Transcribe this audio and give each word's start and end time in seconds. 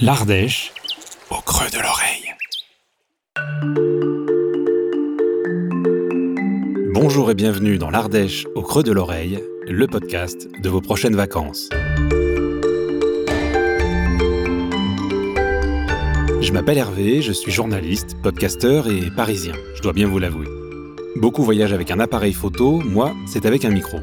L'Ardèche 0.00 0.72
au 1.28 1.40
creux 1.40 1.68
de 1.70 1.78
l'oreille. 1.82 2.32
Bonjour 6.94 7.32
et 7.32 7.34
bienvenue 7.34 7.78
dans 7.78 7.90
l'Ardèche 7.90 8.46
au 8.54 8.62
creux 8.62 8.84
de 8.84 8.92
l'oreille, 8.92 9.42
le 9.66 9.88
podcast 9.88 10.46
de 10.62 10.68
vos 10.68 10.80
prochaines 10.80 11.16
vacances. 11.16 11.68
Je 16.40 16.52
m'appelle 16.52 16.78
Hervé, 16.78 17.20
je 17.20 17.32
suis 17.32 17.50
journaliste, 17.50 18.16
podcasteur 18.22 18.88
et 18.88 19.10
parisien, 19.10 19.54
je 19.74 19.82
dois 19.82 19.94
bien 19.94 20.06
vous 20.06 20.20
l'avouer. 20.20 20.46
Beaucoup 21.16 21.42
voyagent 21.42 21.72
avec 21.72 21.90
un 21.90 21.98
appareil 21.98 22.34
photo, 22.34 22.78
moi, 22.78 23.16
c'est 23.26 23.46
avec 23.46 23.64
un 23.64 23.70
micro. 23.70 23.98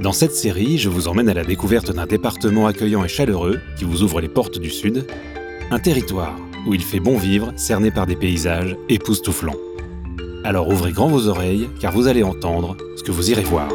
Dans 0.00 0.12
cette 0.12 0.34
série, 0.34 0.78
je 0.78 0.88
vous 0.88 1.08
emmène 1.08 1.28
à 1.28 1.34
la 1.34 1.44
découverte 1.44 1.92
d'un 1.92 2.06
département 2.06 2.66
accueillant 2.66 3.04
et 3.04 3.08
chaleureux 3.08 3.60
qui 3.76 3.84
vous 3.84 4.02
ouvre 4.02 4.22
les 4.22 4.30
portes 4.30 4.58
du 4.58 4.70
Sud, 4.70 5.06
un 5.70 5.78
territoire 5.78 6.38
où 6.66 6.72
il 6.72 6.82
fait 6.82 7.00
bon 7.00 7.18
vivre, 7.18 7.52
cerné 7.56 7.90
par 7.90 8.06
des 8.06 8.16
paysages 8.16 8.78
époustouflants. 8.88 9.58
Alors 10.42 10.70
ouvrez 10.70 10.92
grand 10.92 11.08
vos 11.08 11.28
oreilles, 11.28 11.68
car 11.80 11.92
vous 11.92 12.06
allez 12.06 12.22
entendre 12.22 12.78
ce 12.96 13.02
que 13.02 13.12
vous 13.12 13.30
irez 13.30 13.42
voir. 13.42 13.68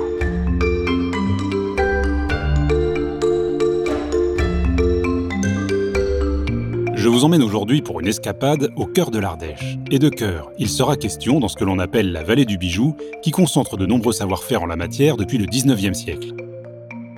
Je 7.05 7.09
vous 7.11 7.23
emmène 7.23 7.43
aujourd'hui 7.43 7.83
pour 7.83 7.99
une 7.99 8.07
escapade 8.07 8.71
au 8.75 8.87
cœur 8.87 9.11
de 9.11 9.19
l'Ardèche. 9.19 9.77
Et 9.91 9.99
de 9.99 10.09
cœur, 10.09 10.49
il 10.57 10.67
sera 10.67 10.97
question 10.97 11.39
dans 11.39 11.47
ce 11.47 11.55
que 11.55 11.63
l'on 11.63 11.77
appelle 11.77 12.11
la 12.11 12.23
vallée 12.23 12.45
du 12.45 12.57
bijou, 12.57 12.95
qui 13.21 13.29
concentre 13.29 13.77
de 13.77 13.85
nombreux 13.85 14.11
savoir-faire 14.11 14.63
en 14.63 14.65
la 14.65 14.75
matière 14.75 15.15
depuis 15.15 15.37
le 15.37 15.45
19e 15.45 15.93
siècle. 15.93 16.33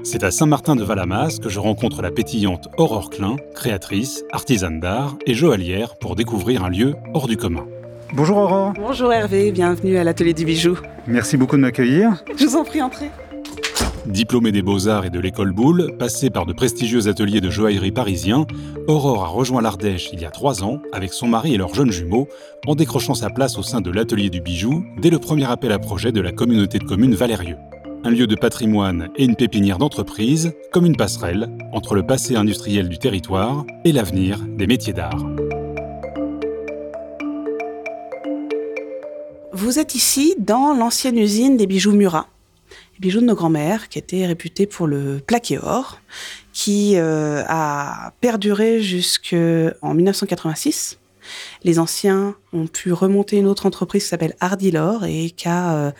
C'est 0.03 0.25
à 0.25 0.31
Saint-Martin 0.31 0.75
de 0.75 0.83
Valamas 0.83 1.39
que 1.41 1.47
je 1.47 1.61
rencontre 1.61 2.01
la 2.01 2.11
pétillante 2.11 2.67
Aurore 2.77 3.09
Klein, 3.09 3.37
créatrice, 3.55 4.25
artisane 4.33 4.81
d'art 4.81 5.15
et 5.25 5.33
joaillière 5.33 5.95
pour 5.95 6.17
découvrir 6.17 6.65
un 6.65 6.69
lieu 6.69 6.95
hors 7.13 7.29
du 7.29 7.37
commun. 7.37 7.65
Bonjour 8.11 8.39
Aurore. 8.39 8.73
Bonjour 8.73 9.13
Hervé, 9.13 9.53
bienvenue 9.53 9.97
à 9.97 10.03
l'atelier 10.03 10.33
du 10.33 10.43
bijou. 10.43 10.77
Merci 11.07 11.37
beaucoup 11.37 11.55
de 11.55 11.61
m'accueillir. 11.61 12.25
Je 12.37 12.45
vous 12.45 12.57
en 12.57 12.65
prie, 12.65 12.81
entrez. 12.81 13.09
Diplômée 14.07 14.53
des 14.53 14.61
beaux-arts 14.61 15.05
et 15.05 15.09
de 15.09 15.19
l'école 15.19 15.51
Boulle, 15.51 15.91
passée 15.99 16.29
par 16.29 16.45
de 16.45 16.53
prestigieux 16.53 17.09
ateliers 17.09 17.41
de 17.41 17.49
joaillerie 17.49 17.91
parisiens, 17.91 18.45
Aurore 18.87 19.25
a 19.25 19.27
rejoint 19.27 19.61
l'Ardèche 19.61 20.09
il 20.13 20.21
y 20.21 20.25
a 20.25 20.31
trois 20.31 20.63
ans 20.63 20.81
avec 20.93 21.11
son 21.11 21.27
mari 21.27 21.53
et 21.53 21.57
leurs 21.57 21.75
jeunes 21.75 21.91
jumeaux, 21.91 22.29
en 22.65 22.75
décrochant 22.75 23.15
sa 23.15 23.29
place 23.29 23.57
au 23.57 23.63
sein 23.63 23.81
de 23.81 23.91
l'atelier 23.91 24.29
du 24.29 24.39
bijou 24.39 24.85
dès 24.97 25.09
le 25.09 25.19
premier 25.19 25.51
appel 25.51 25.73
à 25.73 25.79
projet 25.79 26.13
de 26.13 26.21
la 26.21 26.31
communauté 26.31 26.79
de 26.79 26.85
communes 26.85 27.15
Valérieux. 27.15 27.57
Un 28.05 28.09
lieu 28.09 28.27
de 28.27 28.35
patrimoine 28.35 29.09
et 29.17 29.25
une 29.25 29.35
pépinière 29.35 29.77
d'entreprise, 29.77 30.53
comme 30.71 30.85
une 30.85 30.95
passerelle 30.95 31.49
entre 31.73 31.93
le 31.93 32.05
passé 32.05 32.37
industriel 32.37 32.87
du 32.87 32.99
territoire 32.99 33.65
et 33.83 33.91
l'avenir 33.91 34.39
des 34.57 34.67
métiers 34.67 34.93
d'art. 34.93 35.17
Vous 39.51 39.79
êtes 39.79 39.95
ici 39.95 40.35
dans 40.39 40.73
l'ancienne 40.73 41.17
usine 41.17 41.57
des 41.57 41.67
bijoux 41.67 41.91
Murat 41.91 42.27
bijoux 42.99 43.21
de 43.21 43.25
nos 43.25 43.35
grands-mères, 43.35 43.89
qui 43.89 43.99
étaient 43.99 44.25
réputés 44.25 44.65
pour 44.67 44.87
le 44.87 45.19
plaqué 45.25 45.59
or, 45.59 45.99
qui 46.53 46.93
euh, 46.95 47.43
a 47.47 48.13
perduré 48.21 48.81
jusqu'en 48.81 49.93
1986. 49.93 50.99
Les 51.63 51.79
anciens 51.79 52.35
ont 52.53 52.67
pu 52.67 52.93
remonter 52.93 53.37
une 53.37 53.47
autre 53.47 53.65
entreprise 53.65 54.03
qui 54.03 54.09
s'appelle 54.09 54.35
Ardilor 54.39 55.05
et 55.05 55.29
qui 55.29 55.47
a 55.47 55.75
euh, 55.75 55.91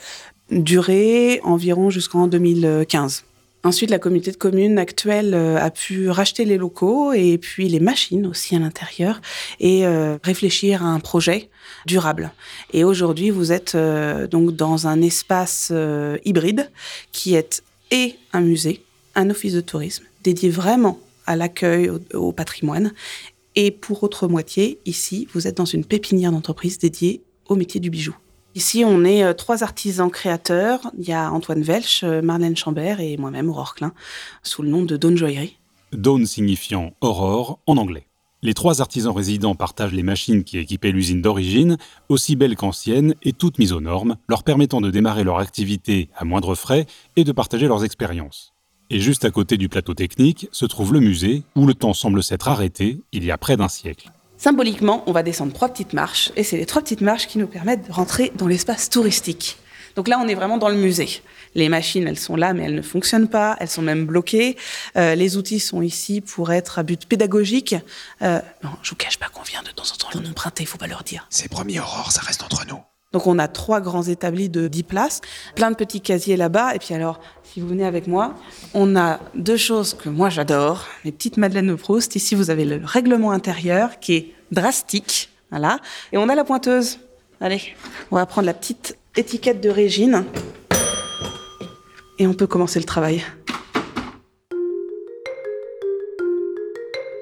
duré 0.51 1.41
environ 1.43 1.89
jusqu'en 1.89 2.27
2015. 2.27 3.26
Ensuite, 3.63 3.89
la 3.89 3.99
communauté 3.99 4.31
de 4.31 4.37
communes 4.37 4.77
actuelle 4.77 5.33
euh, 5.33 5.57
a 5.57 5.71
pu 5.71 6.09
racheter 6.09 6.45
les 6.45 6.57
locaux 6.57 7.11
et 7.11 7.37
puis 7.37 7.67
les 7.67 7.79
machines 7.79 8.25
aussi 8.27 8.55
à 8.55 8.59
l'intérieur 8.59 9.19
et 9.59 9.85
euh, 9.85 10.17
réfléchir 10.23 10.83
à 10.83 10.87
un 10.87 10.99
projet 10.99 11.49
durable. 11.85 12.31
Et 12.71 12.83
aujourd'hui, 12.83 13.29
vous 13.29 13.51
êtes 13.51 13.75
euh, 13.75 14.27
donc 14.27 14.55
dans 14.55 14.87
un 14.87 15.01
espace 15.01 15.73
hybride 16.23 16.69
qui 17.11 17.35
est 17.35 17.63
et 17.91 18.15
un 18.33 18.41
musée, 18.41 18.83
un 19.15 19.29
office 19.29 19.53
de 19.53 19.61
tourisme 19.61 20.03
dédié 20.23 20.49
vraiment 20.49 20.99
à 21.25 21.35
l'accueil, 21.35 21.89
au, 22.13 22.31
patrimoine. 22.31 22.93
Et 23.55 23.71
pour 23.71 24.03
autre 24.03 24.27
moitié, 24.27 24.79
ici, 24.85 25.27
vous 25.33 25.47
êtes 25.47 25.57
dans 25.57 25.65
une 25.65 25.85
pépinière 25.85 26.31
d'entreprise 26.31 26.77
dédiée 26.77 27.21
au 27.47 27.55
métier 27.55 27.79
du 27.79 27.89
bijou. 27.89 28.15
Ici, 28.57 28.83
on 28.83 29.05
est 29.05 29.23
euh, 29.23 29.33
trois 29.33 29.61
artisans 29.61 30.09
créateurs. 30.09 30.79
Il 30.97 31.07
y 31.07 31.13
a 31.13 31.31
Antoine 31.31 31.61
Welch, 31.61 32.01
euh, 32.03 32.23
Marlène 32.23 32.57
Chambert 32.57 32.99
et 32.99 33.15
moi-même, 33.15 33.51
Aurore 33.51 33.75
Klein, 33.75 33.93
sous 34.41 34.63
le 34.63 34.69
nom 34.69 34.81
de 34.81 34.97
Dawn 34.97 35.15
Joaillerie. 35.15 35.59
Dawn 35.93 36.25
signifiant 36.25 36.93
aurore 36.99 37.59
en 37.67 37.77
anglais. 37.77 38.07
Les 38.41 38.55
trois 38.55 38.81
artisans 38.81 39.15
résidents 39.15 39.53
partagent 39.53 39.93
les 39.93 40.01
machines 40.01 40.43
qui 40.43 40.57
équipaient 40.57 40.89
l'usine 40.89 41.21
d'origine, 41.21 41.77
aussi 42.09 42.35
belles 42.35 42.55
qu'anciennes 42.55 43.13
et 43.21 43.31
toutes 43.31 43.59
mises 43.59 43.73
aux 43.73 43.79
normes, 43.79 44.15
leur 44.27 44.41
permettant 44.41 44.81
de 44.81 44.89
démarrer 44.89 45.23
leur 45.23 45.37
activité 45.37 46.09
à 46.15 46.25
moindre 46.25 46.55
frais 46.55 46.87
et 47.15 47.23
de 47.23 47.31
partager 47.31 47.67
leurs 47.67 47.83
expériences. 47.83 48.55
Et 48.89 48.99
juste 48.99 49.23
à 49.23 49.29
côté 49.29 49.57
du 49.57 49.69
plateau 49.69 49.93
technique 49.93 50.49
se 50.51 50.65
trouve 50.65 50.93
le 50.93 50.99
musée, 50.99 51.43
où 51.55 51.67
le 51.67 51.75
temps 51.75 51.93
semble 51.93 52.23
s'être 52.23 52.47
arrêté 52.47 53.01
il 53.11 53.23
y 53.23 53.29
a 53.29 53.37
près 53.37 53.55
d'un 53.55 53.67
siècle. 53.67 54.09
Symboliquement, 54.37 55.03
on 55.07 55.11
va 55.11 55.23
descendre 55.23 55.51
trois 55.51 55.69
petites 55.69 55.93
marches, 55.93 56.31
et 56.35 56.43
c'est 56.43 56.57
les 56.57 56.67
trois 56.67 56.81
petites 56.81 57.01
marches 57.01 57.27
qui 57.27 57.39
nous 57.39 57.47
permettent 57.47 57.87
de 57.87 57.91
rentrer 57.91 58.31
dans 58.35 58.47
l'espace 58.47 58.89
touristique. 58.89 59.57
Donc 59.95 60.07
là, 60.07 60.19
on 60.23 60.27
est 60.27 60.35
vraiment 60.35 60.59
dans 60.59 60.69
le 60.69 60.75
musée. 60.75 61.23
Les 61.55 61.69
machines, 61.69 62.07
elles 62.07 62.19
sont 62.19 62.35
là, 62.35 62.53
mais 62.53 62.65
elles 62.65 62.75
ne 62.75 62.83
fonctionnent 62.83 63.29
pas, 63.29 63.57
elles 63.59 63.67
sont 63.67 63.81
même 63.81 64.05
bloquées. 64.05 64.55
Euh, 64.95 65.15
les 65.15 65.37
outils 65.37 65.59
sont 65.59 65.81
ici 65.81 66.21
pour 66.21 66.51
être 66.51 66.77
à 66.77 66.83
but 66.83 67.07
pédagogique. 67.07 67.75
Euh, 68.21 68.39
non, 68.63 68.69
je 68.83 68.91
vous 68.91 68.95
cache 68.95 69.17
pas 69.17 69.27
qu'on 69.29 69.41
vient 69.41 69.63
de 69.63 69.69
temps 69.69 69.91
en 69.91 69.95
temps 69.95 70.09
l'en 70.13 70.29
emprunter, 70.29 70.63
il 70.63 70.67
faut 70.67 70.77
pas 70.77 70.85
leur 70.85 71.03
dire. 71.03 71.25
C'est 71.31 71.49
promis, 71.49 71.79
Aurore, 71.79 72.11
ça 72.11 72.21
reste 72.21 72.43
entre 72.43 72.67
nous. 72.67 72.79
Donc 73.13 73.25
on 73.25 73.39
a 73.39 73.47
trois 73.47 73.79
grands 73.79 74.03
établis 74.03 74.49
de 74.49 74.67
10 74.67 74.83
places, 74.83 75.21
plein 75.55 75.71
de 75.71 75.75
petits 75.75 76.01
casiers 76.01 76.35
là-bas, 76.35 76.75
et 76.75 76.79
puis 76.79 76.93
alors, 76.93 77.21
si 77.43 77.61
vous 77.61 77.67
venez 77.67 77.85
avec 77.85 78.05
moi, 78.05 78.35
on 78.73 78.97
a 78.97 79.19
deux 79.33 79.55
choses 79.55 79.93
que 79.93 80.09
moi 80.09 80.29
j'adore, 80.29 80.85
les 81.05 81.13
petites 81.13 81.37
madeleines 81.37 81.67
de 81.67 81.75
Proust. 81.75 82.15
Ici, 82.17 82.35
vous 82.35 82.49
avez 82.49 82.65
le 82.65 82.81
règlement 82.83 83.31
intérieur 83.31 83.99
qui 84.01 84.13
est 84.15 84.33
drastique, 84.51 85.29
voilà, 85.51 85.79
et 86.11 86.17
on 86.17 86.27
a 86.27 86.35
la 86.35 86.43
pointeuse. 86.43 86.99
Allez, 87.39 87.61
on 88.11 88.17
va 88.17 88.25
prendre 88.25 88.45
la 88.45 88.53
petite 88.53 88.97
étiquette 89.15 89.61
de 89.61 89.69
Régine, 89.69 90.25
et 92.19 92.27
on 92.27 92.33
peut 92.33 92.47
commencer 92.47 92.79
le 92.79 92.85
travail. 92.85 93.23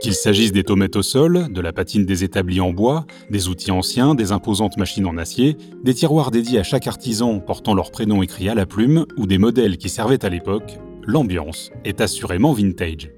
Qu'il 0.05 0.13
s'agisse 0.13 0.51
des 0.51 0.63
tomates 0.63 0.97
au 0.97 1.01
sol, 1.01 1.47
de 1.49 1.61
la 1.61 1.73
patine 1.73 2.05
des 2.05 2.23
établis 2.23 2.61
en 2.61 2.71
bois, 2.71 3.07
des 3.31 3.47
outils 3.47 3.71
anciens, 3.71 4.13
des 4.13 4.31
imposantes 4.31 4.77
machines 4.77 5.07
en 5.07 5.17
acier, 5.17 5.57
des 5.83 5.95
tiroirs 5.95 6.29
dédiés 6.29 6.59
à 6.59 6.63
chaque 6.63 6.85
artisan 6.85 7.39
portant 7.39 7.73
leur 7.73 7.89
prénom 7.89 8.21
écrit 8.21 8.47
à 8.47 8.53
la 8.53 8.67
plume, 8.67 9.07
ou 9.17 9.25
des 9.25 9.39
modèles 9.39 9.79
qui 9.79 9.89
servaient 9.89 10.23
à 10.23 10.29
l'époque, 10.29 10.77
l'ambiance 11.07 11.71
est 11.85 12.01
assurément 12.01 12.53
vintage. 12.53 13.09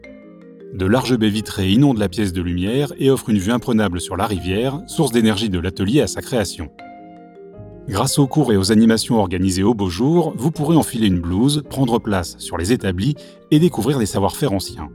De 0.73 0.85
larges 0.85 1.17
baies 1.17 1.27
vitrées 1.27 1.69
inondent 1.69 1.97
la 1.97 2.07
pièce 2.07 2.31
de 2.31 2.41
lumière 2.41 2.93
et 2.97 3.11
offrent 3.11 3.31
une 3.31 3.37
vue 3.37 3.51
imprenable 3.51 3.99
sur 3.99 4.15
la 4.15 4.25
rivière, 4.25 4.79
source 4.87 5.11
d'énergie 5.11 5.49
de 5.49 5.59
l'atelier 5.59 5.99
à 5.99 6.07
sa 6.07 6.21
création. 6.21 6.69
Grâce 7.89 8.17
aux 8.17 8.27
cours 8.27 8.53
et 8.53 8.57
aux 8.57 8.71
animations 8.71 9.19
organisées 9.19 9.63
au 9.63 9.73
beau 9.73 9.89
jour, 9.89 10.33
vous 10.37 10.51
pourrez 10.51 10.77
enfiler 10.77 11.07
une 11.07 11.19
blouse, 11.19 11.63
prendre 11.69 11.99
place 11.99 12.37
sur 12.37 12.57
les 12.57 12.71
établis 12.71 13.15
et 13.51 13.59
découvrir 13.59 13.99
des 13.99 14.05
savoir-faire 14.05 14.53
anciens. 14.53 14.87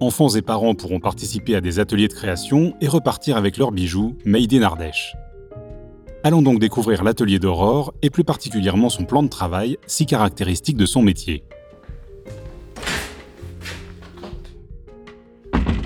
Enfants 0.00 0.28
et 0.30 0.42
parents 0.42 0.74
pourront 0.74 0.98
participer 0.98 1.54
à 1.54 1.60
des 1.60 1.78
ateliers 1.78 2.08
de 2.08 2.14
création 2.14 2.74
et 2.80 2.88
repartir 2.88 3.36
avec 3.36 3.56
leurs 3.56 3.70
bijoux 3.70 4.16
made 4.24 4.52
in 4.52 4.62
Ardèche. 4.62 5.14
Allons 6.24 6.42
donc 6.42 6.58
découvrir 6.58 7.04
l'atelier 7.04 7.38
d'Aurore 7.38 7.94
et 8.02 8.10
plus 8.10 8.24
particulièrement 8.24 8.88
son 8.88 9.04
plan 9.04 9.22
de 9.22 9.28
travail, 9.28 9.78
si 9.86 10.04
caractéristique 10.04 10.76
de 10.76 10.86
son 10.86 11.00
métier. 11.00 11.44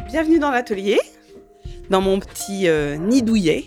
Bienvenue 0.06 0.38
dans 0.38 0.50
l'atelier, 0.50 0.98
dans 1.90 2.00
mon 2.00 2.18
petit 2.18 2.66
euh, 2.66 2.96
nid 2.96 3.22
douillet. 3.22 3.66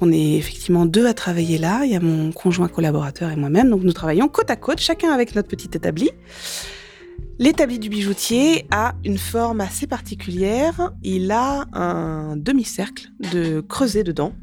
On 0.00 0.10
est 0.10 0.36
effectivement 0.38 0.86
deux 0.86 1.06
à 1.06 1.14
travailler 1.14 1.58
là. 1.58 1.82
Il 1.84 1.92
y 1.92 1.96
a 1.96 2.00
mon 2.00 2.32
conjoint 2.32 2.68
collaborateur 2.68 3.30
et 3.30 3.36
moi-même. 3.36 3.70
Donc 3.70 3.82
nous 3.82 3.92
travaillons 3.92 4.28
côte 4.28 4.50
à 4.50 4.56
côte, 4.56 4.80
chacun 4.80 5.12
avec 5.12 5.36
notre 5.36 5.48
petit 5.48 5.70
établi. 5.72 6.10
L'établi 7.40 7.78
du 7.78 7.88
bijoutier 7.88 8.66
a 8.70 8.92
une 9.02 9.16
forme 9.16 9.62
assez 9.62 9.86
particulière. 9.86 10.92
Il 11.02 11.30
a 11.30 11.64
un 11.72 12.36
demi-cercle 12.36 13.08
de 13.32 13.62
creuset 13.62 14.04
dedans, 14.04 14.34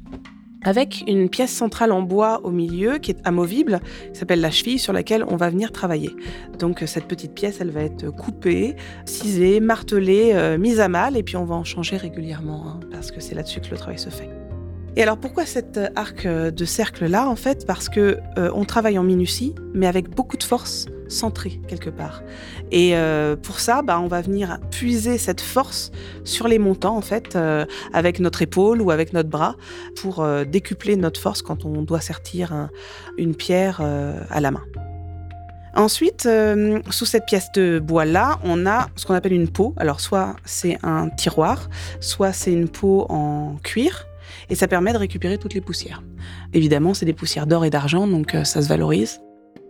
avec 0.64 1.04
une 1.06 1.30
pièce 1.30 1.52
centrale 1.52 1.92
en 1.92 2.02
bois 2.02 2.44
au 2.44 2.50
milieu 2.50 2.98
qui 2.98 3.12
est 3.12 3.20
amovible, 3.24 3.82
qui 4.12 4.20
s'appelle 4.20 4.42
la 4.42 4.50
cheville 4.50 4.80
sur 4.80 4.94
laquelle 4.94 5.24
on 5.28 5.36
va 5.36 5.52
venir 5.52 5.72
travailler. 5.72 6.10
Donc 6.58 6.82
cette 6.88 7.06
petite 7.06 7.36
pièce, 7.36 7.58
elle 7.62 7.70
va 7.70 7.84
être 7.84 8.10
coupée, 8.10 8.76
cisée, 9.06 9.60
martelée, 9.60 10.32
euh, 10.34 10.58
mise 10.58 10.80
à 10.80 10.90
mal, 10.90 11.16
et 11.16 11.22
puis 11.22 11.38
on 11.38 11.46
va 11.46 11.54
en 11.54 11.64
changer 11.64 11.98
régulièrement, 11.98 12.68
hein, 12.68 12.80
parce 12.92 13.12
que 13.12 13.20
c'est 13.20 13.36
là-dessus 13.36 13.62
que 13.62 13.70
le 13.70 13.78
travail 13.78 14.00
se 14.00 14.10
fait. 14.10 14.47
Et 14.98 15.04
alors 15.04 15.18
pourquoi 15.18 15.46
cet 15.46 15.80
arc 15.96 16.26
de 16.26 16.66
cercle 16.66 17.06
là 17.06 17.30
en 17.30 17.36
fait? 17.36 17.68
Parce 17.68 17.88
que 17.88 18.18
euh, 18.40 18.50
on 18.56 18.66
travaille 18.66 18.98
en 18.98 19.04
minutie, 19.04 19.54
mais 19.76 19.86
avec 19.86 20.10
beaucoup 20.10 20.38
de 20.38 20.44
force 20.44 20.88
centrée 21.08 21.62
quelque 21.68 21.92
part. 21.92 22.24
Et 22.72 22.98
euh, 22.98 23.36
pour 23.36 23.60
ça, 23.60 23.84
bah, 23.84 24.00
on 24.00 24.08
va 24.08 24.22
venir 24.22 24.58
puiser 24.72 25.20
cette 25.20 25.40
force 25.40 25.92
sur 26.24 26.48
les 26.48 26.58
montants 26.58 26.98
en 26.98 27.02
fait, 27.02 27.36
euh, 27.36 27.64
avec 27.94 28.20
notre 28.20 28.42
épaule 28.42 28.82
ou 28.82 28.90
avec 28.90 29.14
notre 29.14 29.30
bras, 29.30 29.56
pour 30.02 30.28
décupler 30.48 30.96
notre 30.96 31.22
force 31.22 31.44
quand 31.44 31.64
on 31.64 31.84
doit 31.84 32.02
sertir 32.02 32.68
une 33.20 33.36
pierre 33.36 33.82
à 34.32 34.42
la 34.42 34.50
main. 34.50 34.64
Ensuite, 35.76 36.28
sous 36.90 37.06
cette 37.06 37.28
pièce 37.28 37.52
de 37.54 37.78
bois-là, 37.78 38.40
on 38.44 38.66
a 38.66 38.88
ce 38.96 39.06
qu'on 39.06 39.14
appelle 39.14 39.34
une 39.34 39.48
peau. 39.48 39.76
Alors, 39.78 40.00
soit 40.00 40.36
c'est 40.44 40.80
un 40.82 41.10
tiroir, 41.10 41.70
soit 42.00 42.34
c'est 42.34 42.52
une 42.52 42.68
peau 42.68 43.06
en 43.10 43.58
cuir 43.62 44.08
et 44.50 44.56
ça 44.56 44.68
permet 44.68 44.94
de 44.94 44.98
récupérer 44.98 45.38
toutes 45.38 45.54
les 45.54 45.62
poussières. 45.62 46.04
Évidemment, 46.54 46.94
c'est 46.94 47.06
des 47.06 47.14
poussières 47.14 47.48
d'or 47.48 47.66
et 47.66 47.70
d'argent, 47.70 48.08
donc 48.08 48.36
euh, 48.36 48.44
ça 48.44 48.62
se 48.62 48.70
valorise. 48.70 49.20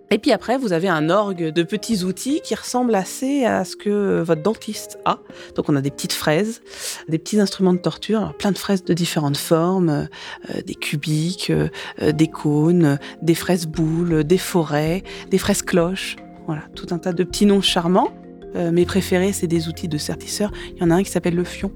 Et 0.10 0.20
puis 0.20 0.32
après, 0.32 0.58
vous 0.58 0.72
avez 0.72 0.88
un 0.88 1.10
orgue 1.10 1.52
de 1.52 1.64
petits 1.64 2.06
outils 2.06 2.40
qui 2.42 2.56
ressemble 2.56 2.96
assez 2.96 3.44
à 3.44 3.66
ce 3.66 3.76
que 3.76 4.22
votre 4.22 4.42
dentiste 4.42 4.98
a. 5.04 5.20
Donc 5.56 5.68
on 5.68 5.76
a 5.76 5.82
des 5.82 5.92
petites 5.92 6.14
fraises, 6.14 6.62
des 7.10 7.18
petits 7.18 7.42
instruments 7.42 7.74
de 7.74 7.80
torture, 7.80 8.34
plein 8.38 8.54
de 8.54 8.58
fraises 8.58 8.86
de 8.86 8.94
différentes 8.94 9.36
formes, 9.36 10.08
euh, 10.50 10.62
des 10.66 10.76
cubiques, 10.76 11.50
euh, 11.50 11.68
des 12.14 12.28
cônes, 12.28 13.00
des 13.22 13.36
fraises 13.36 13.68
boules, 13.68 14.24
des 14.24 14.38
forêts, 14.38 15.04
des 15.30 15.38
fraises 15.38 15.62
cloches. 15.62 16.16
Voilà, 16.46 16.64
tout 16.74 16.88
un 16.92 17.00
tas 17.00 17.12
de 17.12 17.24
petits 17.26 17.46
noms 17.46 17.62
charmants. 17.62 18.14
mes 18.56 18.86
préférés, 18.86 19.34
c'est 19.34 19.48
des 19.48 19.68
outils 19.68 19.90
de 19.90 19.98
sertisseur. 19.98 20.52
Il 20.74 20.82
y 20.82 20.84
en 20.84 20.90
a 20.90 20.96
un 20.96 21.04
qui 21.04 21.12
s'appelle 21.12 21.36
le 21.36 21.44
fion. 21.44 21.74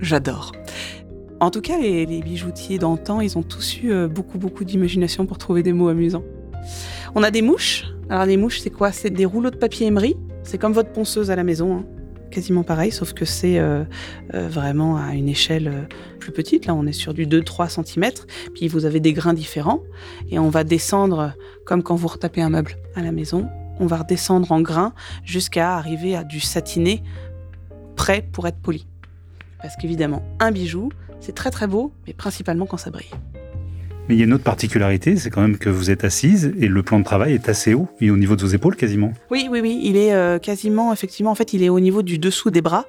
J'adore. 0.00 0.52
En 1.40 1.50
tout 1.50 1.60
cas, 1.60 1.78
les, 1.78 2.06
bijoutiers 2.20 2.78
d'antan, 2.78 3.20
ils 3.20 3.38
ont 3.38 3.44
tous 3.44 3.80
eu 3.80 3.92
euh, 3.92 4.08
beaucoup, 4.08 4.38
beaucoup 4.38 4.64
d'imagination 4.64 5.24
pour 5.24 5.38
trouver 5.38 5.62
des 5.62 5.72
mots 5.72 5.88
amusants. 5.88 6.24
On 7.14 7.22
a 7.22 7.30
des 7.30 7.42
mouches. 7.42 7.86
Alors, 8.10 8.26
les 8.26 8.36
mouches, 8.36 8.58
c'est 8.58 8.70
quoi? 8.70 8.90
C'est 8.90 9.10
des 9.10 9.24
rouleaux 9.24 9.50
de 9.50 9.56
papier 9.56 9.86
émery. 9.86 10.16
C'est 10.42 10.58
comme 10.58 10.72
votre 10.72 10.90
ponceuse 10.90 11.30
à 11.30 11.36
la 11.36 11.44
maison. 11.44 11.76
Hein. 11.76 11.84
Quasiment 12.32 12.64
pareil, 12.64 12.90
sauf 12.90 13.12
que 13.12 13.24
c'est 13.24 13.58
euh, 13.58 13.84
euh, 14.34 14.48
vraiment 14.48 14.96
à 14.96 15.14
une 15.14 15.28
échelle 15.28 15.88
plus 16.18 16.32
petite. 16.32 16.66
Là, 16.66 16.74
on 16.74 16.86
est 16.86 16.92
sur 16.92 17.14
du 17.14 17.26
2-3 17.26 17.68
cm. 17.68 18.10
Puis 18.54 18.66
vous 18.66 18.84
avez 18.84 18.98
des 18.98 19.12
grains 19.12 19.34
différents. 19.34 19.80
Et 20.30 20.40
on 20.40 20.50
va 20.50 20.64
descendre, 20.64 21.34
comme 21.64 21.84
quand 21.84 21.94
vous 21.94 22.08
retapez 22.08 22.42
un 22.42 22.50
meuble 22.50 22.72
à 22.96 23.02
la 23.02 23.12
maison, 23.12 23.48
on 23.78 23.86
va 23.86 23.98
redescendre 23.98 24.50
en 24.50 24.60
grains 24.60 24.92
jusqu'à 25.24 25.76
arriver 25.76 26.16
à 26.16 26.24
du 26.24 26.40
satiné 26.40 27.02
prêt 27.94 28.28
pour 28.32 28.48
être 28.48 28.58
poli. 28.58 28.86
Parce 29.62 29.76
qu'évidemment, 29.76 30.22
un 30.40 30.50
bijou, 30.50 30.90
c'est 31.20 31.34
très 31.34 31.50
très 31.50 31.66
beau, 31.66 31.92
mais 32.06 32.12
principalement 32.12 32.66
quand 32.66 32.76
ça 32.76 32.90
brille. 32.90 33.10
Mais 34.08 34.14
il 34.14 34.18
y 34.18 34.22
a 34.22 34.24
une 34.24 34.32
autre 34.32 34.44
particularité, 34.44 35.16
c'est 35.16 35.28
quand 35.28 35.42
même 35.42 35.58
que 35.58 35.68
vous 35.68 35.90
êtes 35.90 36.02
assise 36.02 36.54
et 36.58 36.66
le 36.66 36.82
plan 36.82 36.98
de 36.98 37.04
travail 37.04 37.34
est 37.34 37.48
assez 37.48 37.74
haut, 37.74 37.88
et 38.00 38.10
au 38.10 38.16
niveau 38.16 38.36
de 38.36 38.42
vos 38.42 38.48
épaules 38.48 38.74
quasiment. 38.74 39.12
Oui, 39.30 39.48
oui, 39.50 39.60
oui, 39.60 39.80
il 39.84 39.96
est 39.96 40.14
euh, 40.14 40.38
quasiment, 40.38 40.94
effectivement, 40.94 41.30
en 41.30 41.34
fait, 41.34 41.52
il 41.52 41.62
est 41.62 41.68
au 41.68 41.78
niveau 41.78 42.02
du 42.02 42.18
dessous 42.18 42.50
des 42.50 42.62
bras. 42.62 42.86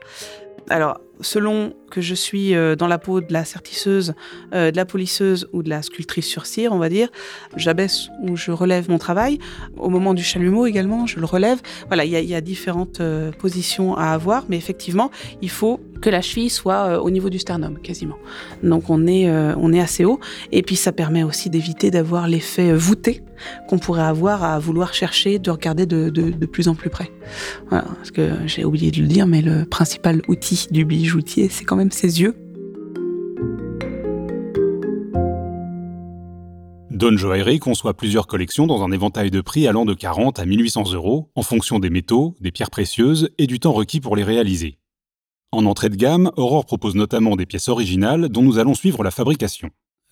Alors, 0.70 1.02
selon 1.20 1.74
que 1.92 2.00
je 2.00 2.16
suis 2.16 2.56
euh, 2.56 2.78
dans 2.78 2.88
la 2.88 3.00
peau 3.00 3.20
de 3.20 3.34
la 3.34 3.44
sertisseuse, 3.44 4.14
euh, 4.54 4.72
de 4.72 4.78
la 4.78 4.86
polisseuse 4.86 5.50
ou 5.52 5.62
de 5.62 5.70
la 5.70 5.82
sculptrice 5.82 6.28
sur 6.28 6.46
cire, 6.46 6.72
on 6.72 6.78
va 6.78 6.88
dire, 6.88 7.10
j'abaisse 7.58 8.08
ou 8.22 8.38
je 8.38 8.52
relève 8.52 8.90
mon 8.90 8.98
travail. 8.98 9.40
Au 9.76 9.90
moment 9.90 10.14
du 10.14 10.24
chalumeau 10.24 10.68
également, 10.68 11.06
je 11.06 11.20
le 11.20 11.26
relève. 11.26 11.60
Voilà, 11.88 12.06
il 12.06 12.12
y, 12.12 12.36
a 12.36 12.42
différentes 12.42 13.02
positions 13.40 13.98
à 13.98 14.12
avoir, 14.12 14.46
mais 14.48 14.56
effectivement, 14.56 15.12
il 15.42 15.50
faut 15.50 15.82
que 16.02 16.10
la 16.10 16.22
cheville 16.22 16.50
soit 16.50 17.02
au 17.02 17.10
niveau 17.10 17.30
du 17.30 17.40
sternum, 17.40 17.78
quasiment. 17.80 18.18
Donc 18.64 18.90
on 18.90 19.08
est, 19.08 19.30
on 19.30 19.74
est 19.74 19.80
assez 19.80 20.06
haut. 20.06 20.20
Et 20.52 20.62
puis 20.62 20.76
ça 20.76 20.92
permet 20.92 21.24
aussi 21.24 21.50
d'éviter 21.50 21.92
d'avoir 21.92 22.28
l'effet 22.28 22.74
voûté 22.74 23.24
qu'on 23.68 23.80
pourrait 23.80 24.04
avoir 24.04 24.44
à 24.44 24.60
vouloir 24.60 24.94
chercher, 24.94 25.40
de 25.40 25.52
regarder 25.52 25.86
de, 25.86 26.10
de 26.10 26.46
plus 26.46 26.68
en 26.68 26.76
plus 26.76 26.90
près. 26.90 27.12
Voilà, 27.70 27.86
parce 27.96 28.12
que 28.12 28.32
j'ai 28.46 28.66
oublié 28.66 28.92
de 28.92 29.02
le 29.02 29.08
dire, 29.08 29.28
mais 29.28 29.42
le 29.42 29.66
principal 29.66 30.22
outil 30.28 30.68
du 30.72 30.86
bijoutier, 30.86 31.50
c'est 31.50 31.64
quand 31.64 31.76
même 31.76 31.92
ses 31.92 32.22
yeux. 32.22 32.36
Don 37.00 37.16
Joaillerie 37.16 37.60
conçoit 37.60 37.94
plusieurs 37.94 38.28
collections 38.28 38.68
dans 38.68 38.84
un 38.84 38.92
éventail 38.92 39.32
de 39.32 39.40
prix 39.40 39.68
allant 39.68 39.86
de 39.86 39.94
40 39.94 40.38
à 40.38 40.46
1800 40.46 40.92
euros 40.96 41.30
en 41.34 41.44
fonction 41.44 41.80
des 41.80 41.90
métaux, 41.90 42.36
des 42.42 42.52
pierres 42.52 42.72
précieuses 42.72 43.30
et 43.38 43.48
du 43.48 43.62
temps 43.62 43.72
requis 43.72 44.02
pour 44.02 44.18
les 44.18 44.26
réaliser. 44.26 44.79
En 45.52 45.66
entrée 45.66 45.90
de 45.90 45.96
gamme, 45.96 46.32
Aurore 46.38 46.66
propose 46.66 46.94
notamment 46.94 47.36
des 47.36 47.48
pièces 47.48 47.70
originales 47.70 48.30
dont 48.30 48.44
nous 48.44 48.60
allons 48.60 48.76
suivre 48.76 49.04
la 49.04 49.10
fabrication. 49.10 49.70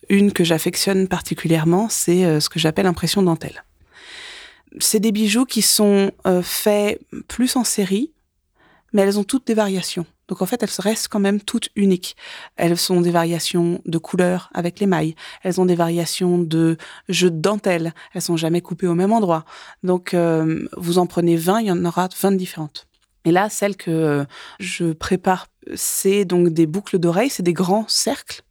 Une 0.09 0.31
que 0.31 0.43
j'affectionne 0.43 1.07
particulièrement, 1.07 1.89
c'est 1.89 2.25
euh, 2.25 2.39
ce 2.39 2.49
que 2.49 2.59
j'appelle 2.59 2.87
impression 2.87 3.21
dentelle. 3.21 3.63
C'est 4.79 4.99
des 4.99 5.11
bijoux 5.11 5.45
qui 5.45 5.61
sont 5.61 6.11
euh, 6.25 6.41
faits 6.41 6.99
plus 7.27 7.55
en 7.55 7.63
série, 7.63 8.13
mais 8.93 9.03
elles 9.03 9.19
ont 9.19 9.23
toutes 9.23 9.45
des 9.45 9.53
variations. 9.53 10.05
Donc 10.27 10.41
en 10.41 10.45
fait, 10.45 10.61
elles 10.63 10.69
restent 10.79 11.07
quand 11.07 11.19
même 11.19 11.39
toutes 11.39 11.69
uniques. 11.75 12.15
Elles 12.55 12.77
sont 12.77 13.01
des 13.01 13.11
variations 13.11 13.81
de 13.85 13.97
couleurs 13.97 14.49
avec 14.53 14.79
les 14.79 14.87
mailles. 14.87 15.15
Elles 15.43 15.61
ont 15.61 15.65
des 15.65 15.75
variations 15.75 16.37
de 16.37 16.77
jeux 17.09 17.31
de 17.31 17.39
dentelle. 17.39 17.93
Elles 18.13 18.21
sont 18.21 18.37
jamais 18.37 18.61
coupées 18.61 18.87
au 18.87 18.95
même 18.95 19.13
endroit. 19.13 19.45
Donc 19.83 20.13
euh, 20.13 20.67
vous 20.75 20.97
en 20.97 21.05
prenez 21.05 21.35
20, 21.35 21.61
il 21.61 21.67
y 21.67 21.71
en 21.71 21.85
aura 21.85 22.09
20 22.19 22.31
différentes. 22.33 22.86
Et 23.27 23.31
là, 23.31 23.50
celle 23.50 23.75
que 23.75 23.91
euh, 23.91 24.24
je 24.57 24.94
prépare, 24.94 25.47
c'est 25.75 26.24
donc 26.24 26.47
des 26.47 26.65
boucles 26.65 26.97
d'oreilles, 26.97 27.29
c'est 27.29 27.44
des 27.44 27.51
grands 27.51 27.85
cercles 27.89 28.41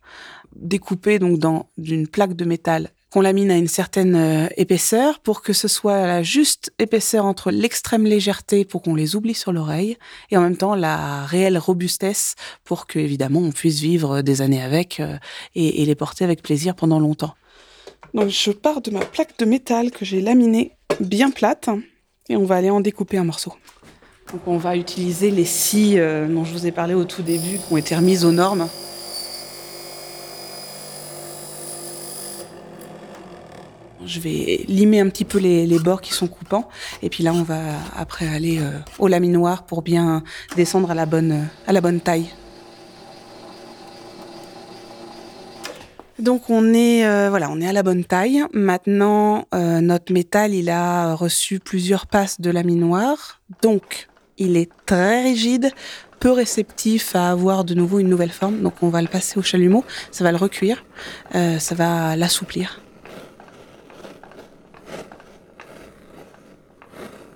découpés 0.54 1.18
donc 1.18 1.38
dans 1.38 1.70
d'une 1.78 2.06
plaque 2.06 2.34
de 2.34 2.44
métal 2.44 2.90
qu'on 3.10 3.22
lamine 3.22 3.50
à 3.50 3.56
une 3.56 3.68
certaine 3.68 4.16
euh, 4.16 4.48
épaisseur 4.58 5.20
pour 5.20 5.40
que 5.40 5.54
ce 5.54 5.66
soit 5.66 6.06
la 6.06 6.22
juste 6.22 6.74
épaisseur 6.78 7.24
entre 7.24 7.50
l'extrême 7.50 8.04
légèreté 8.04 8.66
pour 8.66 8.82
qu'on 8.82 8.94
les 8.94 9.16
oublie 9.16 9.32
sur 9.32 9.50
l'oreille 9.50 9.96
et 10.30 10.36
en 10.36 10.42
même 10.42 10.58
temps 10.58 10.74
la 10.74 11.24
réelle 11.24 11.56
robustesse 11.56 12.34
pour 12.62 12.86
que 12.86 12.98
évidemment 12.98 13.40
on 13.40 13.52
puisse 13.52 13.80
vivre 13.80 14.20
des 14.20 14.42
années 14.42 14.62
avec 14.62 15.00
euh, 15.00 15.16
et, 15.54 15.86
les 15.86 15.94
porter 15.94 16.22
avec 16.22 16.42
plaisir 16.42 16.74
pendant 16.74 17.00
longtemps. 17.00 17.34
Donc 18.12 18.28
je 18.28 18.50
pars 18.50 18.82
de 18.82 18.90
ma 18.90 19.00
plaque 19.00 19.38
de 19.38 19.46
métal 19.46 19.90
que 19.90 20.04
j'ai 20.04 20.20
laminée 20.20 20.72
bien 21.00 21.30
plate 21.30 21.70
et 22.28 22.36
on 22.36 22.44
va 22.44 22.56
aller 22.56 22.70
en 22.70 22.80
découper 22.80 23.16
un 23.16 23.24
morceau. 23.24 23.54
Donc 24.32 24.40
on 24.46 24.56
va 24.56 24.76
utiliser 24.76 25.30
les 25.30 25.44
scies 25.44 25.98
euh, 25.98 26.26
dont 26.26 26.44
je 26.44 26.52
vous 26.52 26.66
ai 26.66 26.72
parlé 26.72 26.94
au 26.94 27.04
tout 27.04 27.22
début 27.22 27.58
qui 27.58 27.72
ont 27.72 27.76
été 27.76 27.94
remises 27.94 28.24
aux 28.24 28.32
normes 28.32 28.68
Je 34.04 34.20
vais 34.20 34.64
limer 34.68 35.00
un 35.00 35.08
petit 35.08 35.24
peu 35.24 35.38
les, 35.38 35.78
bords 35.80 36.00
qui 36.00 36.12
sont 36.12 36.28
coupants. 36.28 36.68
Et 37.02 37.10
puis 37.10 37.24
là, 37.24 37.32
on 37.32 37.42
va 37.42 37.58
après 37.96 38.28
aller 38.28 38.60
euh, 38.60 38.70
au 39.00 39.08
laminoir 39.08 39.64
pour 39.64 39.82
bien 39.82 40.22
descendre 40.54 40.92
à 40.92 40.94
la 40.94 41.06
bonne, 41.06 42.00
taille. 42.04 42.28
Donc 46.20 46.48
on 46.48 46.72
est 46.72 47.04
euh, 47.04 47.30
voilà, 47.30 47.50
on 47.50 47.60
est 47.60 47.66
à 47.66 47.72
la 47.72 47.82
bonne 47.82 48.04
taille. 48.04 48.44
Maintenant, 48.52 49.46
notre 49.52 50.12
métal, 50.12 50.54
il 50.54 50.70
a 50.70 51.14
reçu 51.14 51.58
plusieurs 51.58 52.06
passes 52.06 52.40
de 52.40 52.50
laminoir, 52.50 53.40
donc 53.60 54.08
il 54.38 54.56
est 54.56 54.70
très 54.86 55.22
rigide, 55.22 55.70
peu 56.20 56.32
réceptif 56.32 57.14
à 57.16 57.30
avoir 57.30 57.64
de 57.64 57.74
nouveau 57.74 57.98
une 57.98 58.08
nouvelle 58.08 58.30
forme. 58.30 58.60
Donc 58.62 58.82
on 58.82 58.88
va 58.88 59.02
le 59.02 59.08
passer 59.08 59.38
au 59.38 59.42
chalumeau, 59.42 59.84
ça 60.10 60.24
va 60.24 60.32
le 60.32 60.38
recuire, 60.38 60.84
ça 61.32 61.74
va 61.74 62.16
l'assouplir. 62.16 62.80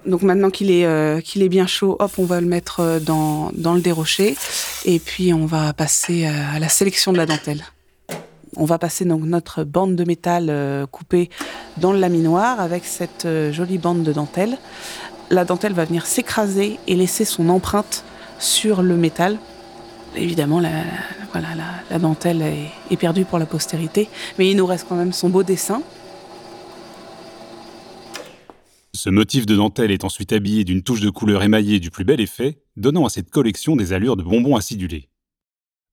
Donc 0.07 0.23
maintenant 0.23 0.50
qu'il 0.50 0.71
est 0.71 0.87
euh, 0.87 1.21
qu'il 1.21 1.42
est 1.42 1.49
bien 1.49 1.66
chaud, 1.66 1.97
hop, 1.99 2.12
on 2.19 2.25
va 2.25 2.40
le 2.40 2.47
mettre 2.47 2.80
euh, 2.80 3.00
dans 3.00 3.50
dans 3.54 3.75
le 3.75 3.80
dérocher 3.80 4.37
et 4.85 4.99
puis 4.99 5.35
on 5.35 5.45
va 5.45 5.73
passer 5.73 6.25
à 6.25 6.59
la 6.59 6.69
sélection 6.69 7.12
de 7.12 7.19
la 7.19 7.26
dentelle. 7.26 7.62
On 8.57 8.64
va 8.64 8.78
passer 8.78 9.04
donc 9.04 9.23
notre 9.23 9.62
bande 9.62 9.97
de 9.97 10.04
métal 10.04 10.47
euh, 10.49 10.87
coupée 10.87 11.28
dans 11.76 11.92
le 11.92 11.99
laminoir 11.99 12.61
avec 12.61 12.85
cette 12.85 13.28
jolie 13.52 13.78
bande 13.78 14.02
de 14.02 14.12
dentelle. 14.12 14.59
La 15.31 15.45
dentelle 15.45 15.73
va 15.73 15.85
venir 15.85 16.07
s'écraser 16.07 16.79
et 16.87 16.97
laisser 16.97 17.25
son 17.25 17.49
empreinte 17.49 18.05
sur 18.39 18.83
le 18.83 18.97
métal. 18.97 19.39
Évidemment, 20.17 20.61
la, 20.61 21.99
dentelle 21.99 22.43
est, 22.43 22.71
est 22.91 22.97
perdue 22.97 23.25
pour 23.25 23.39
la 23.39 23.47
postérité, 23.47 24.09
mais 24.39 24.51
il 24.51 24.57
nous 24.57 24.67
reste 24.67 24.87
quand 24.89 24.97
même 24.97 25.13
son 25.13 25.29
beau 25.29 25.43
dessin 25.43 25.83
ce 29.01 29.09
motif 29.09 29.47
de 29.47 29.57
dentelle 29.57 29.93
est 29.93 30.05
ensuite 30.05 30.31
habillé 30.35 30.63
d'une 30.63 30.83
touche 30.83 31.01
de 31.01 31.09
couleur 31.09 31.43
émaillée 31.43 31.81
du 31.81 31.91
plus 31.91 32.05
bel 32.05 32.21
effet, 32.21 32.59
donnant 32.77 33.07
à 33.07 33.09
cette 33.09 33.31
collection 33.31 33.75
des 33.75 33.95
allures 33.95 34.15
de 34.15 34.23
bonbons 34.23 34.57
acidulés. 34.57 35.09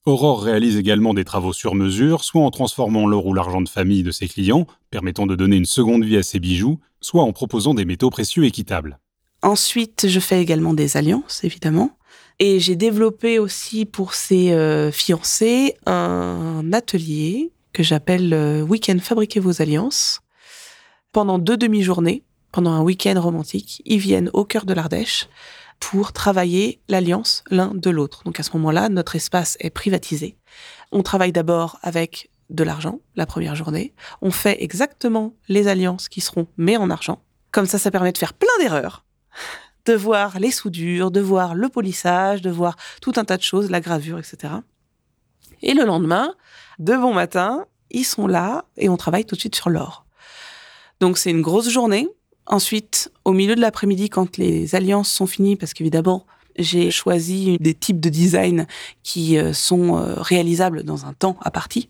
Aurore 0.05 0.43
réalise 0.43 0.75
également 0.75 1.13
des 1.13 1.23
travaux 1.23 1.53
sur 1.53 1.73
mesure, 1.73 2.25
soit 2.25 2.41
en 2.41 2.51
transformant 2.51 3.07
l'or 3.07 3.25
ou 3.25 3.33
l'argent 3.33 3.61
de 3.61 3.69
famille 3.69 4.03
de 4.03 4.11
ses 4.11 4.27
clients, 4.27 4.67
permettant 4.89 5.25
de 5.25 5.35
donner 5.35 5.55
une 5.55 5.63
seconde 5.63 6.03
vie 6.03 6.17
à 6.17 6.23
ses 6.23 6.41
bijoux, 6.41 6.79
soit 6.99 7.23
en 7.23 7.31
proposant 7.31 7.73
des 7.73 7.85
métaux 7.85 8.09
précieux 8.09 8.43
équitables. 8.43 8.99
Ensuite, 9.41 10.07
je 10.07 10.19
fais 10.19 10.41
également 10.41 10.73
des 10.73 10.97
alliances, 10.97 11.43
évidemment. 11.43 11.97
Et 12.39 12.59
j'ai 12.59 12.75
développé 12.75 13.39
aussi 13.39 13.85
pour 13.85 14.13
ses 14.13 14.51
euh, 14.51 14.91
fiancés 14.91 15.75
un 15.85 16.71
atelier 16.71 17.51
que 17.73 17.83
j'appelle 17.83 18.33
euh, 18.33 18.61
Week-end 18.61 18.97
Fabriquez 19.01 19.39
vos 19.39 19.61
alliances. 19.61 20.21
Pendant 21.11 21.39
deux 21.39 21.57
demi-journées, 21.57 22.23
pendant 22.51 22.71
un 22.71 22.81
week-end 22.81 23.19
romantique, 23.19 23.81
ils 23.85 23.99
viennent 23.99 24.29
au 24.33 24.45
cœur 24.45 24.65
de 24.65 24.73
l'Ardèche 24.73 25.29
pour 25.79 26.11
travailler 26.11 26.79
l'alliance 26.87 27.43
l'un 27.49 27.71
de 27.73 27.89
l'autre. 27.89 28.23
Donc 28.23 28.39
à 28.39 28.43
ce 28.43 28.51
moment-là, 28.53 28.89
notre 28.89 29.15
espace 29.15 29.57
est 29.59 29.69
privatisé. 29.69 30.37
On 30.91 31.03
travaille 31.03 31.31
d'abord 31.31 31.77
avec 31.81 32.29
de 32.49 32.63
l'argent 32.63 32.99
la 33.15 33.25
première 33.25 33.55
journée. 33.55 33.93
On 34.21 34.31
fait 34.31 34.61
exactement 34.63 35.33
les 35.47 35.67
alliances 35.67 36.09
qui 36.09 36.21
seront 36.21 36.47
mais 36.57 36.77
en 36.77 36.89
argent. 36.89 37.21
Comme 37.51 37.65
ça, 37.65 37.77
ça 37.77 37.91
permet 37.91 38.11
de 38.11 38.17
faire 38.17 38.33
plein 38.33 38.49
d'erreurs, 38.59 39.05
de 39.85 39.93
voir 39.93 40.39
les 40.39 40.51
soudures, 40.51 41.11
de 41.11 41.21
voir 41.21 41.55
le 41.55 41.69
polissage, 41.69 42.41
de 42.41 42.49
voir 42.49 42.75
tout 43.01 43.13
un 43.15 43.25
tas 43.25 43.37
de 43.37 43.43
choses, 43.43 43.69
la 43.71 43.79
gravure, 43.79 44.19
etc. 44.19 44.53
Et 45.61 45.73
le 45.73 45.85
lendemain, 45.85 46.33
de 46.79 46.93
bon 46.95 47.13
matin, 47.13 47.65
ils 47.89 48.05
sont 48.05 48.27
là 48.27 48.65
et 48.77 48.89
on 48.89 48.97
travaille 48.97 49.25
tout 49.25 49.35
de 49.35 49.39
suite 49.39 49.55
sur 49.55 49.69
l'or. 49.69 50.05
Donc 50.99 51.17
c'est 51.17 51.31
une 51.31 51.41
grosse 51.41 51.69
journée. 51.69 52.07
Ensuite, 52.45 53.11
au 53.25 53.33
milieu 53.33 53.55
de 53.55 53.61
l'après-midi, 53.61 54.09
quand 54.09 54.37
les 54.37 54.75
alliances 54.75 55.09
sont 55.09 55.27
finies, 55.27 55.55
parce 55.55 55.73
qu'évidemment, 55.73 56.25
j'ai 56.57 56.91
choisi 56.91 57.57
des 57.59 57.73
types 57.73 57.99
de 57.99 58.09
design 58.09 58.67
qui 59.03 59.37
euh, 59.37 59.53
sont 59.53 59.97
euh, 59.97 60.15
réalisables 60.17 60.83
dans 60.83 61.05
un 61.05 61.13
temps 61.13 61.37
à 61.41 61.51
partie, 61.51 61.89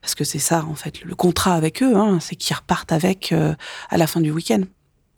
parce 0.00 0.14
que 0.14 0.24
c'est 0.24 0.38
ça 0.38 0.64
en 0.64 0.74
fait 0.74 1.04
le 1.04 1.14
contrat 1.14 1.54
avec 1.54 1.82
eux, 1.82 1.96
hein, 1.96 2.18
c'est 2.20 2.36
qu'ils 2.36 2.56
repartent 2.56 2.92
avec 2.92 3.32
euh, 3.32 3.54
à 3.90 3.98
la 3.98 4.06
fin 4.06 4.20
du 4.20 4.30
week-end. 4.30 4.62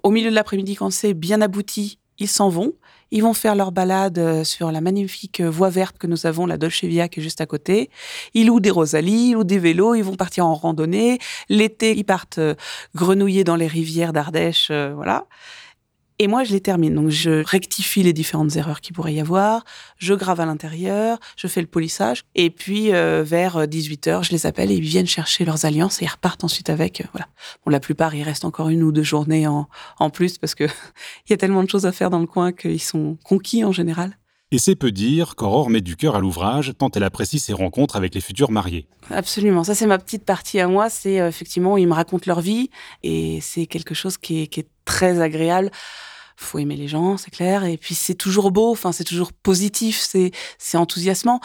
Au 0.02 0.10
milieu 0.10 0.30
de 0.30 0.34
l'après-midi, 0.34 0.76
quand 0.76 0.90
c'est 0.90 1.14
bien 1.14 1.40
abouti, 1.40 1.98
ils 2.18 2.28
s'en 2.28 2.48
vont. 2.48 2.74
Ils 3.12 3.22
vont 3.22 3.34
faire 3.34 3.56
leur 3.56 3.72
balade 3.72 4.44
sur 4.44 4.70
la 4.70 4.80
magnifique 4.80 5.40
voie 5.40 5.68
verte 5.68 5.98
que 5.98 6.06
nous 6.06 6.26
avons, 6.26 6.46
la 6.46 6.58
Dolce 6.58 6.84
Via, 6.84 7.08
qui 7.08 7.20
est 7.20 7.22
juste 7.22 7.40
à 7.40 7.46
côté. 7.46 7.90
Ils 8.34 8.46
louent 8.46 8.60
des 8.60 8.70
rosalies, 8.70 9.30
ils 9.30 9.32
louent 9.32 9.42
des 9.44 9.58
vélos, 9.58 9.96
ils 9.96 10.04
vont 10.04 10.14
partir 10.14 10.46
en 10.46 10.54
randonnée. 10.54 11.18
L'été, 11.48 11.96
ils 11.96 12.04
partent 12.04 12.40
grenouiller 12.94 13.42
dans 13.42 13.56
les 13.56 13.66
rivières 13.66 14.12
d'Ardèche, 14.12 14.70
voilà. 14.70 15.26
Et 16.22 16.26
moi, 16.26 16.44
je 16.44 16.52
les 16.52 16.60
termine. 16.60 16.94
Donc, 16.94 17.08
je 17.08 17.42
rectifie 17.42 18.02
les 18.02 18.12
différentes 18.12 18.54
erreurs 18.54 18.82
qu'il 18.82 18.94
pourrait 18.94 19.14
y 19.14 19.20
avoir. 19.20 19.64
Je 19.96 20.12
grave 20.12 20.38
à 20.38 20.44
l'intérieur, 20.44 21.18
je 21.34 21.46
fais 21.46 21.62
le 21.62 21.66
polissage. 21.66 22.24
Et 22.34 22.50
puis, 22.50 22.92
euh, 22.92 23.22
vers 23.24 23.66
18h, 23.66 24.22
je 24.24 24.30
les 24.32 24.44
appelle 24.44 24.70
et 24.70 24.74
ils 24.74 24.82
viennent 24.82 25.06
chercher 25.06 25.46
leurs 25.46 25.64
alliances 25.64 26.02
et 26.02 26.04
ils 26.04 26.10
repartent 26.10 26.44
ensuite 26.44 26.68
avec. 26.68 27.00
Euh, 27.00 27.04
voilà. 27.14 27.26
Bon, 27.64 27.70
la 27.70 27.80
plupart, 27.80 28.14
il 28.14 28.22
reste 28.22 28.44
encore 28.44 28.68
une 28.68 28.82
ou 28.82 28.92
deux 28.92 29.02
journées 29.02 29.46
en, 29.46 29.66
en 29.98 30.10
plus 30.10 30.36
parce 30.36 30.54
que 30.54 30.64
il 31.26 31.30
y 31.30 31.32
a 31.32 31.38
tellement 31.38 31.64
de 31.64 31.70
choses 31.70 31.86
à 31.86 31.92
faire 31.92 32.10
dans 32.10 32.20
le 32.20 32.26
coin 32.26 32.52
qu'ils 32.52 32.82
sont 32.82 33.16
conquis 33.24 33.64
en 33.64 33.72
général. 33.72 34.18
Et 34.52 34.58
c'est 34.58 34.74
peu 34.74 34.90
dire 34.90 35.36
qu'Aurore 35.36 35.70
met 35.70 35.80
du 35.80 35.96
cœur 35.96 36.16
à 36.16 36.20
l'ouvrage 36.20 36.72
tant 36.76 36.90
elle 36.90 37.04
apprécie 37.04 37.38
ses 37.38 37.52
rencontres 37.52 37.94
avec 37.94 38.14
les 38.16 38.20
futurs 38.20 38.50
mariés. 38.50 38.88
Absolument, 39.08 39.62
ça 39.62 39.76
c'est 39.76 39.86
ma 39.86 39.98
petite 39.98 40.24
partie 40.24 40.58
à 40.58 40.66
moi, 40.66 40.90
c'est 40.90 41.20
euh, 41.20 41.28
effectivement 41.28 41.76
ils 41.76 41.86
me 41.86 41.92
racontent 41.92 42.24
leur 42.26 42.40
vie 42.40 42.70
et 43.04 43.38
c'est 43.40 43.66
quelque 43.66 43.94
chose 43.94 44.18
qui 44.18 44.42
est, 44.42 44.68
très 44.84 45.20
agréable 45.20 45.70
faut 46.40 46.58
aimer 46.58 46.74
les 46.74 46.88
gens, 46.88 47.16
c'est 47.16 47.30
clair. 47.30 47.64
Et 47.64 47.76
puis 47.76 47.94
c'est 47.94 48.14
toujours 48.14 48.50
beau, 48.50 48.70
enfin 48.70 48.92
c'est 48.92 49.04
toujours 49.04 49.32
positif, 49.32 50.00
c'est 50.00 50.32
c'est 50.58 50.78
enthousiasmant. 50.78 51.40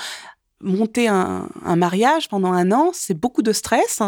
Monter 0.62 1.10
un, 1.10 1.50
mariage 1.76 2.30
pendant 2.30 2.54
un 2.54 2.72
an, 2.72 2.92
c'est 2.94 3.14
beaucoup 3.14 3.42
de 3.42 3.52
stress. 3.52 4.02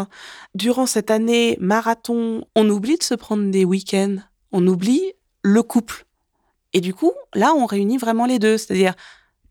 Durant 0.54 0.86
cette 0.86 1.10
année 1.10 1.56
marathon, 1.60 2.46
on 2.56 2.68
oublie 2.70 2.96
de 2.96 3.02
se 3.02 3.14
prendre 3.14 3.50
des 3.50 3.66
week-ends, 3.66 4.16
on 4.50 4.66
oublie 4.66 5.12
le 5.42 5.62
couple. 5.62 6.06
Et 6.78 6.80
du 6.80 6.94
coup, 6.94 7.10
là, 7.34 7.54
on 7.56 7.66
réunit 7.66 7.98
vraiment 7.98 8.24
les 8.24 8.38
deux. 8.38 8.56
C'est-à-dire, 8.56 8.94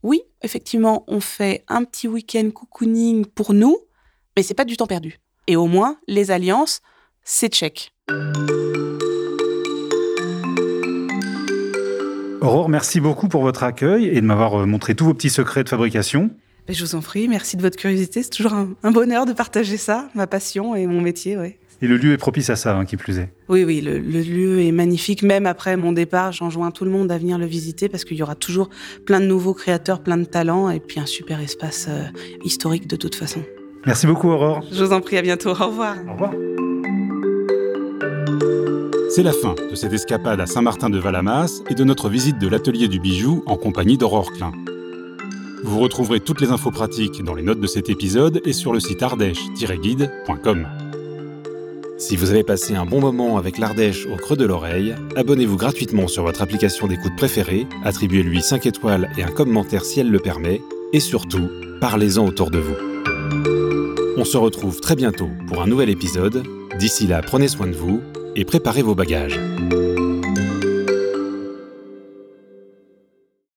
oui, 0.02 0.22
effectivement, 0.44 1.04
on 1.10 1.20
fait 1.20 1.66
un 1.68 1.84
petit 1.84 2.08
week-end 2.08 2.52
cocooning 2.52 3.26
pour 3.26 3.54
nous, 3.54 3.78
mais 4.38 4.44
c'est 4.44 4.54
pas 4.54 4.64
du 4.64 4.78
temps 4.78 4.88
perdu. 4.88 5.20
Et 5.46 5.58
au 5.58 5.66
moins, 5.66 5.98
les 6.08 6.32
alliances, 6.32 6.80
c'est 7.26 7.54
check. 7.54 7.94
Aurore, 12.40 12.70
merci 12.70 13.02
beaucoup 13.02 13.28
pour 13.28 13.42
votre 13.42 13.64
accueil 13.64 14.06
et 14.06 14.22
de 14.22 14.26
m'avoir 14.26 14.62
euh, 14.62 14.66
montré 14.66 14.96
tous 14.96 15.04
vos 15.04 15.14
petits 15.14 15.30
secrets 15.30 15.66
de 15.66 15.70
fabrication. 15.70 16.30
Ben, 16.66 16.74
je 16.74 16.86
vous 16.86 16.96
en 16.96 17.02
prie, 17.02 17.28
merci 17.28 17.58
de 17.58 17.62
votre 17.62 17.76
curiosité. 17.76 18.24
C'est 18.24 18.30
toujours 18.30 18.54
un, 18.54 18.92
bonheur 18.92 19.26
de 19.26 19.34
partager 19.34 19.76
ça, 19.76 20.08
ma 20.16 20.28
passion 20.28 20.76
et 20.76 20.88
mon 20.88 21.02
métier. 21.02 21.36
Ouais. 21.36 21.60
Et 21.82 21.88
le 21.88 21.98
lieu 21.98 22.14
est 22.14 22.18
propice 22.18 22.50
à 22.50 22.56
ça, 22.56 22.76
hein, 22.76 22.86
qui 22.86 22.98
plus 22.98 23.20
est. 23.20 23.30
Oui, 23.50 23.64
oui, 23.64 23.82
le, 23.82 24.00
lieu 24.00 24.62
est 24.62 24.72
magnifique. 24.72 25.22
Même 25.22 25.46
après 25.46 25.78
mon 25.78 25.92
départ, 25.92 26.32
j'enjoins 26.32 26.72
tout 26.72 26.86
le 26.86 26.92
monde 26.92 27.12
à 27.12 27.18
venir 27.18 27.38
le 27.38 27.46
visiter 27.46 27.88
parce 27.88 28.04
qu'il 28.04 28.18
y 28.18 28.24
aura 28.24 28.36
toujours 28.36 28.70
plein 29.06 29.20
de 29.20 29.26
nouveaux 29.26 29.54
créateurs, 29.54 30.02
plein 30.02 30.18
de 30.18 30.26
talents 30.26 30.70
et 30.70 30.80
puis 30.80 31.00
un 31.00 31.06
super 31.06 31.40
espace 31.40 31.88
euh, 31.90 32.04
historique 32.44 32.88
de 32.88 32.96
toute 32.96 33.16
façon. 33.16 33.42
Merci 33.86 34.08
beaucoup, 34.08 34.30
Aurore. 34.30 34.64
Je 34.72 34.84
vous 34.84 34.92
en 34.92 35.02
prie, 35.02 35.18
à 35.18 35.22
bientôt. 35.22 35.52
Au 35.52 35.68
revoir. 35.68 35.96
Au 36.08 36.14
revoir. 36.14 36.32
C'est 39.10 39.24
la 39.24 39.32
fin 39.32 39.56
de 39.70 39.76
cette 39.76 39.94
escapade 39.94 40.42
à 40.42 40.46
Saint-Martin-de-Valamas 40.46 41.62
et 41.70 41.76
de 41.76 41.84
notre 41.84 42.10
visite 42.10 42.40
de 42.40 42.48
l'atelier 42.48 42.88
du 42.88 43.00
bijou 43.00 43.44
en 43.46 43.56
compagnie 43.56 43.98
d'Aurore 43.98 44.32
Klein. 44.34 44.52
Vous 45.64 45.80
retrouverez 45.80 46.20
toutes 46.20 46.42
les 46.42 46.52
infos 46.52 46.72
pratiques 46.72 47.24
dans 47.24 47.34
les 47.34 47.44
notes 47.44 47.60
de 47.60 47.68
cet 47.68 47.90
épisode 47.90 48.42
et 48.46 48.54
sur 48.54 48.74
le 48.74 48.80
site 48.80 49.02
ardèche-guide.com. 49.02 50.87
Si 52.00 52.16
vous 52.16 52.30
avez 52.30 52.44
passé 52.44 52.76
un 52.76 52.86
bon 52.86 53.02
moment 53.02 53.38
avec 53.38 53.58
l'Ardèche 53.58 54.06
au 54.06 54.18
creux 54.18 54.38
de 54.38 54.46
l'oreille, 54.46 54.94
abonnez-vous 55.16 55.58
gratuitement 55.58 56.08
sur 56.08 56.24
votre 56.24 56.44
application 56.44 56.86
d'écoute 56.86 57.16
préférée, 57.18 57.66
attribuez-lui 57.84 58.44
5 58.44 58.68
étoiles 58.68 59.10
et 59.18 59.24
un 59.24 59.32
commentaire 59.32 59.84
si 59.84 60.00
elle 60.00 60.12
le 60.12 60.20
permet, 60.20 60.62
et 60.94 61.00
surtout, 61.00 61.50
parlez-en 61.82 62.28
autour 62.28 62.52
de 62.52 62.60
vous. 62.60 62.76
On 64.16 64.26
se 64.26 64.38
retrouve 64.38 64.80
très 64.80 64.96
bientôt 64.96 65.30
pour 65.48 65.64
un 65.64 65.68
nouvel 65.68 65.90
épisode. 65.90 66.44
D'ici 66.78 67.08
là, 67.08 67.24
prenez 67.24 67.48
soin 67.48 67.66
de 67.66 67.76
vous 67.76 68.02
et 68.36 68.46
préparez 68.46 68.84
vos 68.84 68.94
bagages. 68.94 69.40